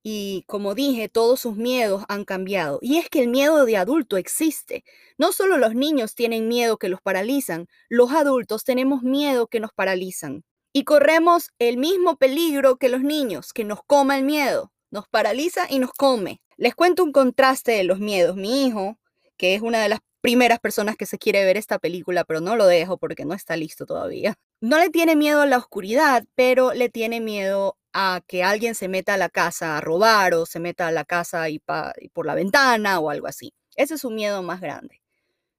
y 0.04 0.44
como 0.48 0.76
dije, 0.76 1.10
todos 1.10 1.42
sus 1.42 1.56
miedos 1.56 2.04
han 2.08 2.24
cambiado. 2.26 2.80
Y 2.82 2.98
es 2.98 3.10
que 3.10 3.22
el 3.22 3.28
miedo 3.28 3.66
de 3.66 3.78
adulto 3.78 4.18
existe. 4.18 4.84
No 5.18 5.32
solo 5.32 5.58
los 5.58 5.76
niños 5.76 6.16
tienen 6.16 6.48
miedo 6.48 6.78
que 6.78 6.90
los 6.90 7.02
paralizan, 7.02 7.68
los 7.90 8.12
adultos 8.12 8.64
tenemos 8.64 9.04
miedo 9.04 9.48
que 9.48 9.60
nos 9.60 9.74
paralizan. 9.74 10.44
Y 10.72 10.84
corremos 10.84 11.52
el 11.60 11.78
mismo 11.78 12.18
peligro 12.18 12.78
que 12.78 12.90
los 12.90 13.02
niños, 13.02 13.54
que 13.54 13.64
nos 13.64 13.84
coma 13.84 14.18
el 14.18 14.24
miedo. 14.24 14.72
Nos 14.92 15.08
paraliza 15.08 15.66
y 15.70 15.80
nos 15.80 15.92
come. 15.92 16.42
Les 16.58 16.76
cuento 16.76 17.04
un 17.04 17.12
contraste 17.12 17.72
de 17.74 17.84
los 17.84 18.00
miedos. 18.00 18.36
Mi 18.36 18.66
hijo, 18.66 18.98
que 19.38 19.56
es 19.56 19.62
una 19.62 19.82
de 19.82 19.90
las 19.90 20.00
primeras 20.22 20.60
personas 20.60 20.96
que 20.98 21.06
se 21.06 21.18
quiere 21.18 21.46
ver 21.46 21.58
esta 21.58 21.80
película, 21.80 22.24
pero 22.24 22.42
no 22.42 22.56
lo 22.56 22.68
dejo 22.68 22.98
porque 22.98 23.26
no 23.26 23.34
está 23.34 23.56
listo 23.56 23.86
todavía. 23.86 24.36
No 24.62 24.78
le 24.78 24.90
tiene 24.90 25.16
miedo 25.16 25.42
a 25.42 25.46
la 25.46 25.58
oscuridad, 25.58 26.26
pero 26.36 26.74
le 26.74 26.90
tiene 26.90 27.20
miedo 27.22 27.78
a 27.94 28.22
que 28.28 28.44
alguien 28.44 28.76
se 28.76 28.88
meta 28.88 29.16
a 29.16 29.18
la 29.18 29.30
casa 29.30 29.78
a 29.78 29.82
robar 29.82 30.34
o 30.34 30.46
se 30.46 30.60
meta 30.60 30.88
a 30.88 30.92
la 30.92 31.06
casa 31.06 31.50
y, 31.50 31.62
y 32.00 32.10
por 32.10 32.26
la 32.26 32.36
ventana 32.36 33.00
o 33.00 33.10
algo 33.10 33.28
así. 33.28 33.54
Ese 33.76 33.96
es 33.96 34.02
su 34.02 34.12
miedo 34.12 34.44
más 34.44 34.62
grande. 34.62 35.02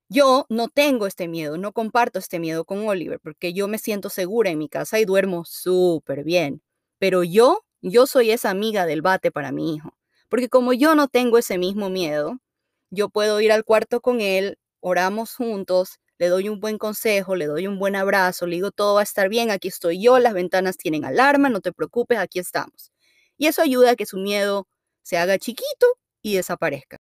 Yo 0.09 0.47
no 0.49 0.69
tengo 0.69 1.07
este 1.07 1.29
miedo, 1.29 1.57
no 1.57 1.73
comparto 1.73 2.19
este 2.19 2.41
miedo 2.41 2.65
con 2.65 2.87
Oliver 2.89 3.21
porque 3.21 3.53
yo 3.53 3.69
me 3.69 3.79
siento 3.79 4.11
segura 4.11 4.51
en 4.51 4.59
mi 4.59 4.69
casa 4.69 4.99
y 4.99 5.05
duermo 5.05 5.45
súper 5.45 6.25
bien. 6.25 6.63
Pero 6.99 7.23
yo, 7.23 7.65
yo 7.81 8.07
soy 8.07 8.33
esa 8.33 8.51
amiga 8.51 8.87
del 8.87 9.03
bate 9.03 9.31
para 9.31 9.53
mi 9.53 9.75
hijo. 9.75 9.97
Porque 10.29 10.49
como 10.49 10.73
yo 10.73 10.95
no 10.95 11.09
tengo 11.09 11.39
ese 11.39 11.59
mismo 11.59 11.91
miedo, 11.91 12.41
yo 12.91 13.09
puedo 13.09 13.41
ir 13.41 13.53
al 13.53 13.65
cuarto 13.65 14.01
con 14.01 14.21
él, 14.21 14.59
oramos 14.81 15.35
juntos, 15.35 16.01
le 16.21 16.29
doy 16.29 16.50
un 16.50 16.61
buen 16.61 16.77
consejo, 16.77 17.35
le 17.35 17.47
doy 17.47 17.67
un 17.67 17.79
buen 17.79 17.97
abrazo, 17.97 18.47
le 18.47 18.57
digo 18.57 18.71
todo 18.71 18.95
va 18.97 19.00
a 19.00 19.05
estar 19.05 19.31
bien, 19.31 19.50
aquí 19.50 19.69
estoy 19.69 20.03
yo, 20.03 20.19
las 20.19 20.35
ventanas 20.35 20.77
tienen 20.77 21.07
alarma, 21.07 21.49
no 21.49 21.62
te 21.62 21.73
preocupes, 21.73 22.19
aquí 22.19 22.39
estamos. 22.39 22.93
Y 23.39 23.47
eso 23.47 23.62
ayuda 23.62 23.93
a 23.93 23.97
que 23.97 24.05
su 24.05 24.19
miedo 24.19 24.69
se 25.03 25.17
haga 25.17 25.39
chiquito 25.39 25.87
y 26.21 26.35
desaparezca. 26.37 26.99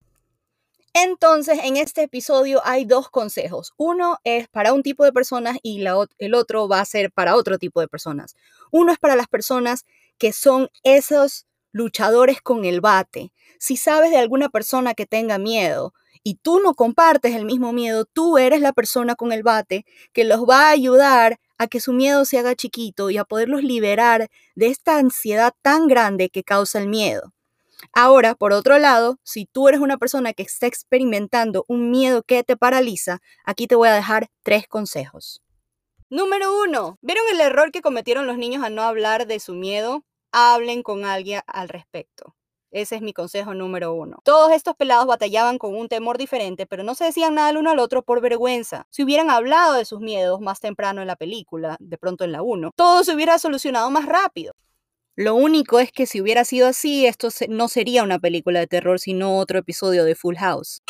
Entonces, 0.92 1.60
en 1.64 1.78
este 1.78 2.02
episodio 2.02 2.60
hay 2.62 2.84
dos 2.84 3.08
consejos. 3.08 3.72
Uno 3.78 4.18
es 4.22 4.48
para 4.48 4.74
un 4.74 4.82
tipo 4.82 5.02
de 5.02 5.12
personas 5.12 5.56
y 5.62 5.82
el 6.18 6.34
otro 6.34 6.68
va 6.68 6.80
a 6.80 6.84
ser 6.84 7.10
para 7.10 7.36
otro 7.36 7.56
tipo 7.58 7.80
de 7.80 7.88
personas. 7.88 8.34
Uno 8.70 8.92
es 8.92 8.98
para 8.98 9.16
las 9.16 9.28
personas 9.28 9.86
que 10.18 10.34
son 10.34 10.68
esos 10.82 11.46
luchadores 11.72 12.42
con 12.42 12.66
el 12.66 12.82
bate. 12.82 13.32
Si 13.58 13.78
sabes 13.78 14.10
de 14.10 14.18
alguna 14.18 14.50
persona 14.50 14.92
que 14.92 15.06
tenga 15.06 15.38
miedo 15.38 15.94
y 16.22 16.36
tú 16.36 16.60
no 16.60 16.74
compartes 16.74 17.34
el 17.34 17.44
mismo 17.44 17.72
miedo, 17.72 18.04
tú 18.04 18.38
eres 18.38 18.60
la 18.60 18.72
persona 18.72 19.14
con 19.14 19.32
el 19.32 19.42
bate 19.42 19.84
que 20.12 20.24
los 20.24 20.40
va 20.40 20.68
a 20.68 20.70
ayudar 20.70 21.38
a 21.58 21.66
que 21.66 21.80
su 21.80 21.92
miedo 21.92 22.24
se 22.24 22.38
haga 22.38 22.54
chiquito 22.54 23.10
y 23.10 23.16
a 23.16 23.24
poderlos 23.24 23.62
liberar 23.62 24.28
de 24.54 24.66
esta 24.66 24.98
ansiedad 24.98 25.54
tan 25.62 25.86
grande 25.86 26.28
que 26.28 26.44
causa 26.44 26.78
el 26.78 26.88
miedo. 26.88 27.32
Ahora, 27.92 28.34
por 28.34 28.52
otro 28.52 28.78
lado, 28.78 29.18
si 29.22 29.46
tú 29.46 29.68
eres 29.68 29.80
una 29.80 29.96
persona 29.98 30.32
que 30.32 30.42
está 30.42 30.66
experimentando 30.66 31.64
un 31.68 31.90
miedo 31.90 32.22
que 32.22 32.42
te 32.42 32.56
paraliza, 32.56 33.20
aquí 33.44 33.66
te 33.66 33.74
voy 33.74 33.88
a 33.88 33.94
dejar 33.94 34.28
tres 34.42 34.66
consejos. 34.66 35.42
Número 36.08 36.62
uno, 36.62 36.98
¿vieron 37.00 37.24
el 37.32 37.40
error 37.40 37.72
que 37.72 37.82
cometieron 37.82 38.26
los 38.26 38.38
niños 38.38 38.62
a 38.64 38.70
no 38.70 38.82
hablar 38.82 39.26
de 39.26 39.40
su 39.40 39.54
miedo? 39.54 40.04
hablen 40.36 40.82
con 40.82 41.04
alguien 41.04 41.40
al 41.46 41.68
respecto. 41.68 42.34
Ese 42.76 42.96
es 42.96 43.00
mi 43.00 43.14
consejo 43.14 43.54
número 43.54 43.94
uno. 43.94 44.18
Todos 44.22 44.52
estos 44.52 44.76
pelados 44.76 45.06
batallaban 45.06 45.56
con 45.56 45.74
un 45.74 45.88
temor 45.88 46.18
diferente, 46.18 46.66
pero 46.66 46.82
no 46.82 46.94
se 46.94 47.04
decían 47.04 47.34
nada 47.34 47.48
el 47.48 47.56
uno 47.56 47.70
al 47.70 47.78
otro 47.78 48.02
por 48.02 48.20
vergüenza. 48.20 48.86
Si 48.90 49.02
hubieran 49.02 49.30
hablado 49.30 49.72
de 49.72 49.86
sus 49.86 50.00
miedos 50.00 50.42
más 50.42 50.60
temprano 50.60 51.00
en 51.00 51.06
la 51.06 51.16
película, 51.16 51.78
de 51.80 51.96
pronto 51.96 52.24
en 52.24 52.32
la 52.32 52.42
1, 52.42 52.72
todo 52.76 53.02
se 53.02 53.14
hubiera 53.14 53.38
solucionado 53.38 53.90
más 53.90 54.04
rápido. 54.04 54.52
Lo 55.14 55.34
único 55.34 55.78
es 55.78 55.90
que 55.90 56.04
si 56.04 56.20
hubiera 56.20 56.44
sido 56.44 56.68
así, 56.68 57.06
esto 57.06 57.28
no 57.48 57.68
sería 57.68 58.02
una 58.02 58.18
película 58.18 58.60
de 58.60 58.66
terror, 58.66 59.00
sino 59.00 59.38
otro 59.38 59.58
episodio 59.58 60.04
de 60.04 60.14
Full 60.14 60.36
House. 60.36 60.82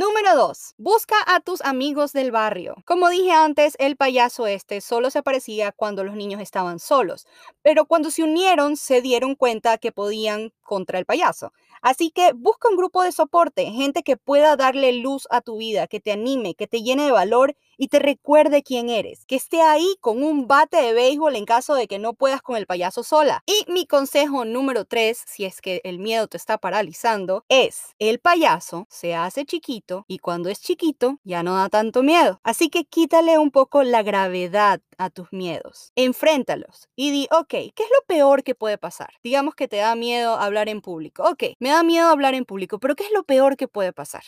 Número 0.00 0.34
2. 0.34 0.76
Busca 0.78 1.16
a 1.26 1.40
tus 1.40 1.60
amigos 1.60 2.14
del 2.14 2.32
barrio. 2.32 2.74
Como 2.86 3.10
dije 3.10 3.32
antes, 3.32 3.76
el 3.78 3.96
payaso 3.96 4.46
este 4.46 4.80
solo 4.80 5.10
se 5.10 5.18
aparecía 5.18 5.72
cuando 5.72 6.04
los 6.04 6.16
niños 6.16 6.40
estaban 6.40 6.78
solos, 6.78 7.26
pero 7.60 7.84
cuando 7.84 8.10
se 8.10 8.22
unieron 8.22 8.78
se 8.78 9.02
dieron 9.02 9.34
cuenta 9.34 9.76
que 9.76 9.92
podían 9.92 10.54
contra 10.62 10.98
el 10.98 11.04
payaso. 11.04 11.52
Así 11.82 12.10
que 12.12 12.32
busca 12.32 12.70
un 12.70 12.78
grupo 12.78 13.02
de 13.02 13.12
soporte, 13.12 13.66
gente 13.66 14.02
que 14.02 14.16
pueda 14.16 14.56
darle 14.56 14.94
luz 14.94 15.28
a 15.28 15.42
tu 15.42 15.58
vida, 15.58 15.86
que 15.86 16.00
te 16.00 16.12
anime, 16.12 16.54
que 16.54 16.66
te 16.66 16.82
llene 16.82 17.04
de 17.04 17.10
valor 17.10 17.54
y 17.80 17.88
te 17.88 17.98
recuerde 17.98 18.62
quién 18.62 18.90
eres, 18.90 19.24
que 19.24 19.36
esté 19.36 19.62
ahí 19.62 19.96
con 20.02 20.22
un 20.22 20.46
bate 20.46 20.76
de 20.76 20.92
béisbol 20.92 21.34
en 21.34 21.46
caso 21.46 21.74
de 21.74 21.88
que 21.88 21.98
no 21.98 22.12
puedas 22.12 22.42
con 22.42 22.56
el 22.58 22.66
payaso 22.66 23.02
sola. 23.02 23.42
Y 23.46 23.64
mi 23.72 23.86
consejo 23.86 24.44
número 24.44 24.84
3, 24.84 25.24
si 25.26 25.46
es 25.46 25.62
que 25.62 25.80
el 25.84 25.98
miedo 25.98 26.28
te 26.28 26.36
está 26.36 26.58
paralizando, 26.58 27.42
es 27.48 27.94
el 27.98 28.20
payaso 28.20 28.86
se 28.90 29.14
hace 29.14 29.46
chiquito 29.46 30.04
y 30.08 30.18
cuando 30.18 30.50
es 30.50 30.60
chiquito 30.60 31.20
ya 31.24 31.42
no 31.42 31.56
da 31.56 31.70
tanto 31.70 32.02
miedo. 32.02 32.38
Así 32.44 32.68
que 32.68 32.84
quítale 32.84 33.38
un 33.38 33.50
poco 33.50 33.82
la 33.82 34.02
gravedad 34.02 34.80
a 34.98 35.08
tus 35.08 35.32
miedos. 35.32 35.92
Enfréntalos 35.96 36.88
y 36.96 37.10
di, 37.12 37.28
ok, 37.30 37.48
¿qué 37.48 37.72
es 37.78 37.88
lo 37.98 38.04
peor 38.06 38.42
que 38.44 38.54
puede 38.54 38.76
pasar? 38.76 39.08
Digamos 39.24 39.54
que 39.54 39.68
te 39.68 39.76
da 39.78 39.94
miedo 39.94 40.34
hablar 40.36 40.68
en 40.68 40.82
público. 40.82 41.22
Ok, 41.24 41.44
me 41.58 41.70
da 41.70 41.82
miedo 41.82 42.08
hablar 42.08 42.34
en 42.34 42.44
público, 42.44 42.78
pero 42.78 42.94
¿qué 42.94 43.04
es 43.04 43.12
lo 43.12 43.24
peor 43.24 43.56
que 43.56 43.68
puede 43.68 43.94
pasar? 43.94 44.22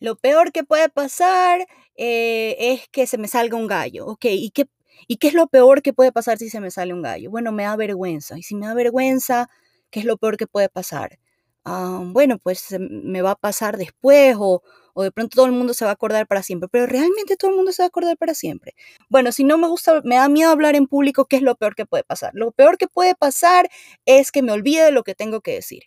Lo 0.00 0.16
peor 0.16 0.52
que 0.52 0.64
puede 0.64 0.88
pasar 0.88 1.66
eh, 1.96 2.56
es 2.58 2.88
que 2.88 3.06
se 3.06 3.18
me 3.18 3.28
salga 3.28 3.56
un 3.56 3.66
gallo. 3.66 4.06
Ok, 4.06 4.26
¿y 4.26 4.50
qué, 4.50 4.68
¿y 5.08 5.16
qué 5.16 5.28
es 5.28 5.34
lo 5.34 5.48
peor 5.48 5.82
que 5.82 5.92
puede 5.92 6.12
pasar 6.12 6.38
si 6.38 6.50
se 6.50 6.60
me 6.60 6.70
sale 6.70 6.94
un 6.94 7.02
gallo? 7.02 7.30
Bueno, 7.30 7.52
me 7.52 7.64
da 7.64 7.76
vergüenza. 7.76 8.38
Y 8.38 8.42
si 8.42 8.54
me 8.54 8.66
da 8.66 8.74
vergüenza, 8.74 9.48
¿qué 9.90 10.00
es 10.00 10.06
lo 10.06 10.16
peor 10.16 10.36
que 10.36 10.46
puede 10.46 10.68
pasar? 10.68 11.18
Ah, 11.64 12.00
bueno, 12.04 12.38
pues 12.38 12.66
me 12.78 13.20
va 13.22 13.32
a 13.32 13.34
pasar 13.36 13.76
después 13.76 14.36
o, 14.38 14.62
o 14.94 15.02
de 15.02 15.10
pronto 15.12 15.34
todo 15.36 15.46
el 15.46 15.52
mundo 15.52 15.74
se 15.74 15.84
va 15.84 15.90
a 15.90 15.94
acordar 15.94 16.26
para 16.26 16.42
siempre, 16.42 16.68
pero 16.70 16.86
realmente 16.86 17.36
todo 17.36 17.50
el 17.50 17.56
mundo 17.56 17.72
se 17.72 17.82
va 17.82 17.86
a 17.86 17.88
acordar 17.88 18.16
para 18.16 18.34
siempre. 18.34 18.74
Bueno, 19.10 19.32
si 19.32 19.44
no 19.44 19.58
me 19.58 19.68
gusta, 19.68 20.00
me 20.04 20.14
da 20.16 20.28
miedo 20.28 20.50
hablar 20.50 20.76
en 20.76 20.86
público, 20.86 21.26
¿qué 21.26 21.36
es 21.36 21.42
lo 21.42 21.56
peor 21.56 21.74
que 21.74 21.84
puede 21.86 22.04
pasar? 22.04 22.30
Lo 22.34 22.52
peor 22.52 22.78
que 22.78 22.86
puede 22.88 23.14
pasar 23.16 23.68
es 24.06 24.30
que 24.32 24.42
me 24.42 24.52
olvide 24.52 24.84
de 24.84 24.92
lo 24.92 25.02
que 25.04 25.14
tengo 25.14 25.40
que 25.42 25.52
decir. 25.54 25.82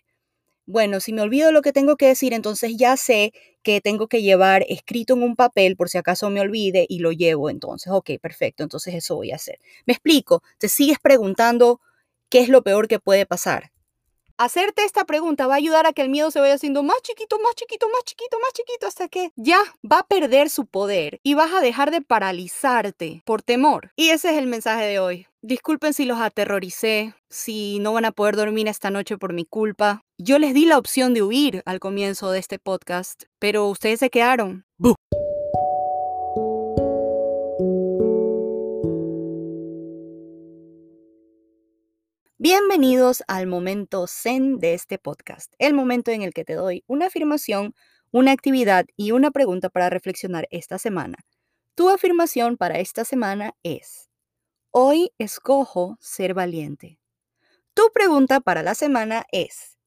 Bueno, 0.66 1.00
si 1.00 1.12
me 1.12 1.22
olvido 1.22 1.50
lo 1.50 1.60
que 1.60 1.72
tengo 1.72 1.96
que 1.96 2.06
decir, 2.06 2.32
entonces 2.32 2.76
ya 2.76 2.96
sé 2.96 3.32
que 3.64 3.80
tengo 3.80 4.06
que 4.08 4.22
llevar 4.22 4.64
escrito 4.68 5.14
en 5.14 5.22
un 5.24 5.34
papel 5.34 5.76
por 5.76 5.88
si 5.88 5.98
acaso 5.98 6.30
me 6.30 6.40
olvide 6.40 6.86
y 6.88 7.00
lo 7.00 7.10
llevo 7.12 7.50
entonces. 7.50 7.92
Ok, 7.92 8.10
perfecto, 8.20 8.62
entonces 8.62 8.94
eso 8.94 9.16
voy 9.16 9.32
a 9.32 9.36
hacer. 9.36 9.58
Me 9.86 9.92
explico, 9.92 10.42
te 10.58 10.68
sigues 10.68 10.98
preguntando 11.02 11.80
qué 12.30 12.40
es 12.40 12.48
lo 12.48 12.62
peor 12.62 12.86
que 12.88 13.00
puede 13.00 13.26
pasar. 13.26 13.72
Hacerte 14.38 14.84
esta 14.84 15.04
pregunta 15.04 15.46
va 15.46 15.54
a 15.54 15.58
ayudar 15.58 15.86
a 15.86 15.92
que 15.92 16.02
el 16.02 16.08
miedo 16.08 16.30
se 16.30 16.40
vaya 16.40 16.54
haciendo 16.54 16.82
más 16.82 17.00
chiquito, 17.02 17.38
más 17.38 17.54
chiquito, 17.54 17.88
más 17.88 18.04
chiquito, 18.04 18.38
más 18.40 18.52
chiquito, 18.52 18.86
hasta 18.86 19.08
que 19.08 19.30
ya 19.36 19.60
va 19.90 20.00
a 20.00 20.06
perder 20.06 20.50
su 20.50 20.66
poder 20.66 21.20
y 21.22 21.34
vas 21.34 21.52
a 21.52 21.60
dejar 21.60 21.90
de 21.90 22.00
paralizarte 22.00 23.22
por 23.24 23.42
temor. 23.42 23.92
Y 23.96 24.10
ese 24.10 24.30
es 24.30 24.38
el 24.38 24.46
mensaje 24.46 24.84
de 24.84 24.98
hoy. 24.98 25.26
Disculpen 25.42 25.92
si 25.92 26.04
los 26.04 26.20
aterroricé, 26.20 27.14
si 27.28 27.78
no 27.80 27.92
van 27.92 28.04
a 28.04 28.12
poder 28.12 28.36
dormir 28.36 28.68
esta 28.68 28.90
noche 28.90 29.18
por 29.18 29.32
mi 29.32 29.44
culpa. 29.44 30.02
Yo 30.16 30.38
les 30.38 30.54
di 30.54 30.66
la 30.66 30.78
opción 30.78 31.14
de 31.14 31.22
huir 31.22 31.62
al 31.66 31.80
comienzo 31.80 32.30
de 32.30 32.38
este 32.38 32.58
podcast, 32.58 33.24
pero 33.40 33.66
ustedes 33.66 33.98
se 33.98 34.10
quedaron. 34.10 34.64
Bienvenidos 42.44 43.22
al 43.28 43.46
momento 43.46 44.08
zen 44.08 44.58
de 44.58 44.74
este 44.74 44.98
podcast, 44.98 45.54
el 45.60 45.74
momento 45.74 46.10
en 46.10 46.22
el 46.22 46.34
que 46.34 46.44
te 46.44 46.54
doy 46.54 46.82
una 46.88 47.06
afirmación, 47.06 47.72
una 48.10 48.32
actividad 48.32 48.84
y 48.96 49.12
una 49.12 49.30
pregunta 49.30 49.68
para 49.68 49.90
reflexionar 49.90 50.48
esta 50.50 50.76
semana. 50.78 51.18
Tu 51.76 51.88
afirmación 51.88 52.56
para 52.56 52.80
esta 52.80 53.04
semana 53.04 53.54
es, 53.62 54.10
hoy 54.72 55.12
escojo 55.18 55.96
ser 56.00 56.34
valiente. 56.34 56.98
Tu 57.74 57.84
pregunta 57.94 58.40
para 58.40 58.64
la 58.64 58.74
semana 58.74 59.24
es, 59.30 59.78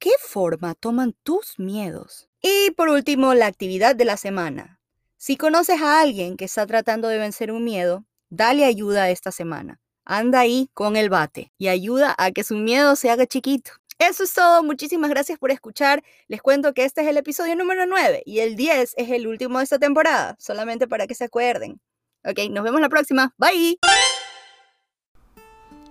¿qué 0.00 0.10
forma 0.18 0.74
toman 0.74 1.14
tus 1.22 1.60
miedos? 1.60 2.28
Y 2.42 2.72
por 2.72 2.88
último, 2.88 3.34
la 3.34 3.46
actividad 3.46 3.94
de 3.94 4.06
la 4.06 4.16
semana. 4.16 4.80
Si 5.16 5.36
conoces 5.36 5.80
a 5.80 6.00
alguien 6.00 6.36
que 6.36 6.46
está 6.46 6.66
tratando 6.66 7.06
de 7.06 7.18
vencer 7.18 7.52
un 7.52 7.62
miedo, 7.62 8.04
dale 8.30 8.64
ayuda 8.64 9.10
esta 9.10 9.30
semana. 9.30 9.80
Anda 10.04 10.40
ahí 10.40 10.70
con 10.74 10.96
el 10.96 11.10
bate 11.10 11.52
y 11.58 11.68
ayuda 11.68 12.14
a 12.18 12.30
que 12.30 12.44
su 12.44 12.56
miedo 12.56 12.96
se 12.96 13.10
haga 13.10 13.26
chiquito. 13.26 13.72
Eso 13.98 14.24
es 14.24 14.32
todo, 14.32 14.62
muchísimas 14.62 15.10
gracias 15.10 15.38
por 15.38 15.50
escuchar. 15.50 16.02
Les 16.26 16.40
cuento 16.40 16.72
que 16.72 16.84
este 16.84 17.02
es 17.02 17.08
el 17.08 17.18
episodio 17.18 17.54
número 17.54 17.84
9 17.84 18.22
y 18.24 18.38
el 18.38 18.56
10 18.56 18.94
es 18.96 19.10
el 19.10 19.26
último 19.26 19.58
de 19.58 19.64
esta 19.64 19.78
temporada, 19.78 20.36
solamente 20.38 20.88
para 20.88 21.06
que 21.06 21.14
se 21.14 21.24
acuerden. 21.24 21.80
Ok, 22.24 22.50
nos 22.50 22.64
vemos 22.64 22.80
la 22.80 22.88
próxima. 22.88 23.34
Bye. 23.36 23.78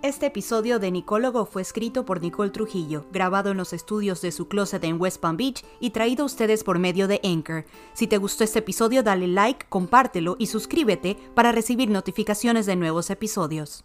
Este 0.02 0.28
episodio 0.28 0.80
de 0.80 0.92
Nicólogo 0.92 1.46
fue 1.46 1.62
escrito 1.62 2.06
por 2.06 2.22
Nicole 2.22 2.52
Trujillo, 2.52 3.06
grabado 3.12 3.52
en 3.52 3.58
los 3.58 3.74
estudios 3.74 4.22
de 4.22 4.32
su 4.32 4.48
closet 4.48 4.84
en 4.86 5.00
West 5.00 5.20
Palm 5.20 5.36
Beach 5.36 5.66
y 5.82 5.90
traído 5.90 6.24
a 6.24 6.26
ustedes 6.26 6.64
por 6.64 6.80
medio 6.80 7.10
de 7.10 7.20
Anchor. 7.22 7.66
Si 7.94 8.08
te 8.08 8.18
gustó 8.18 8.46
este 8.46 8.60
episodio, 8.60 9.04
dale 9.04 9.28
like, 9.28 9.66
compártelo 9.68 10.38
y 10.40 10.48
suscríbete 10.48 11.18
para 11.36 11.52
recibir 11.52 11.90
notificaciones 11.90 12.66
de 12.66 12.78
nuevos 12.78 13.10
episodios. 13.10 13.84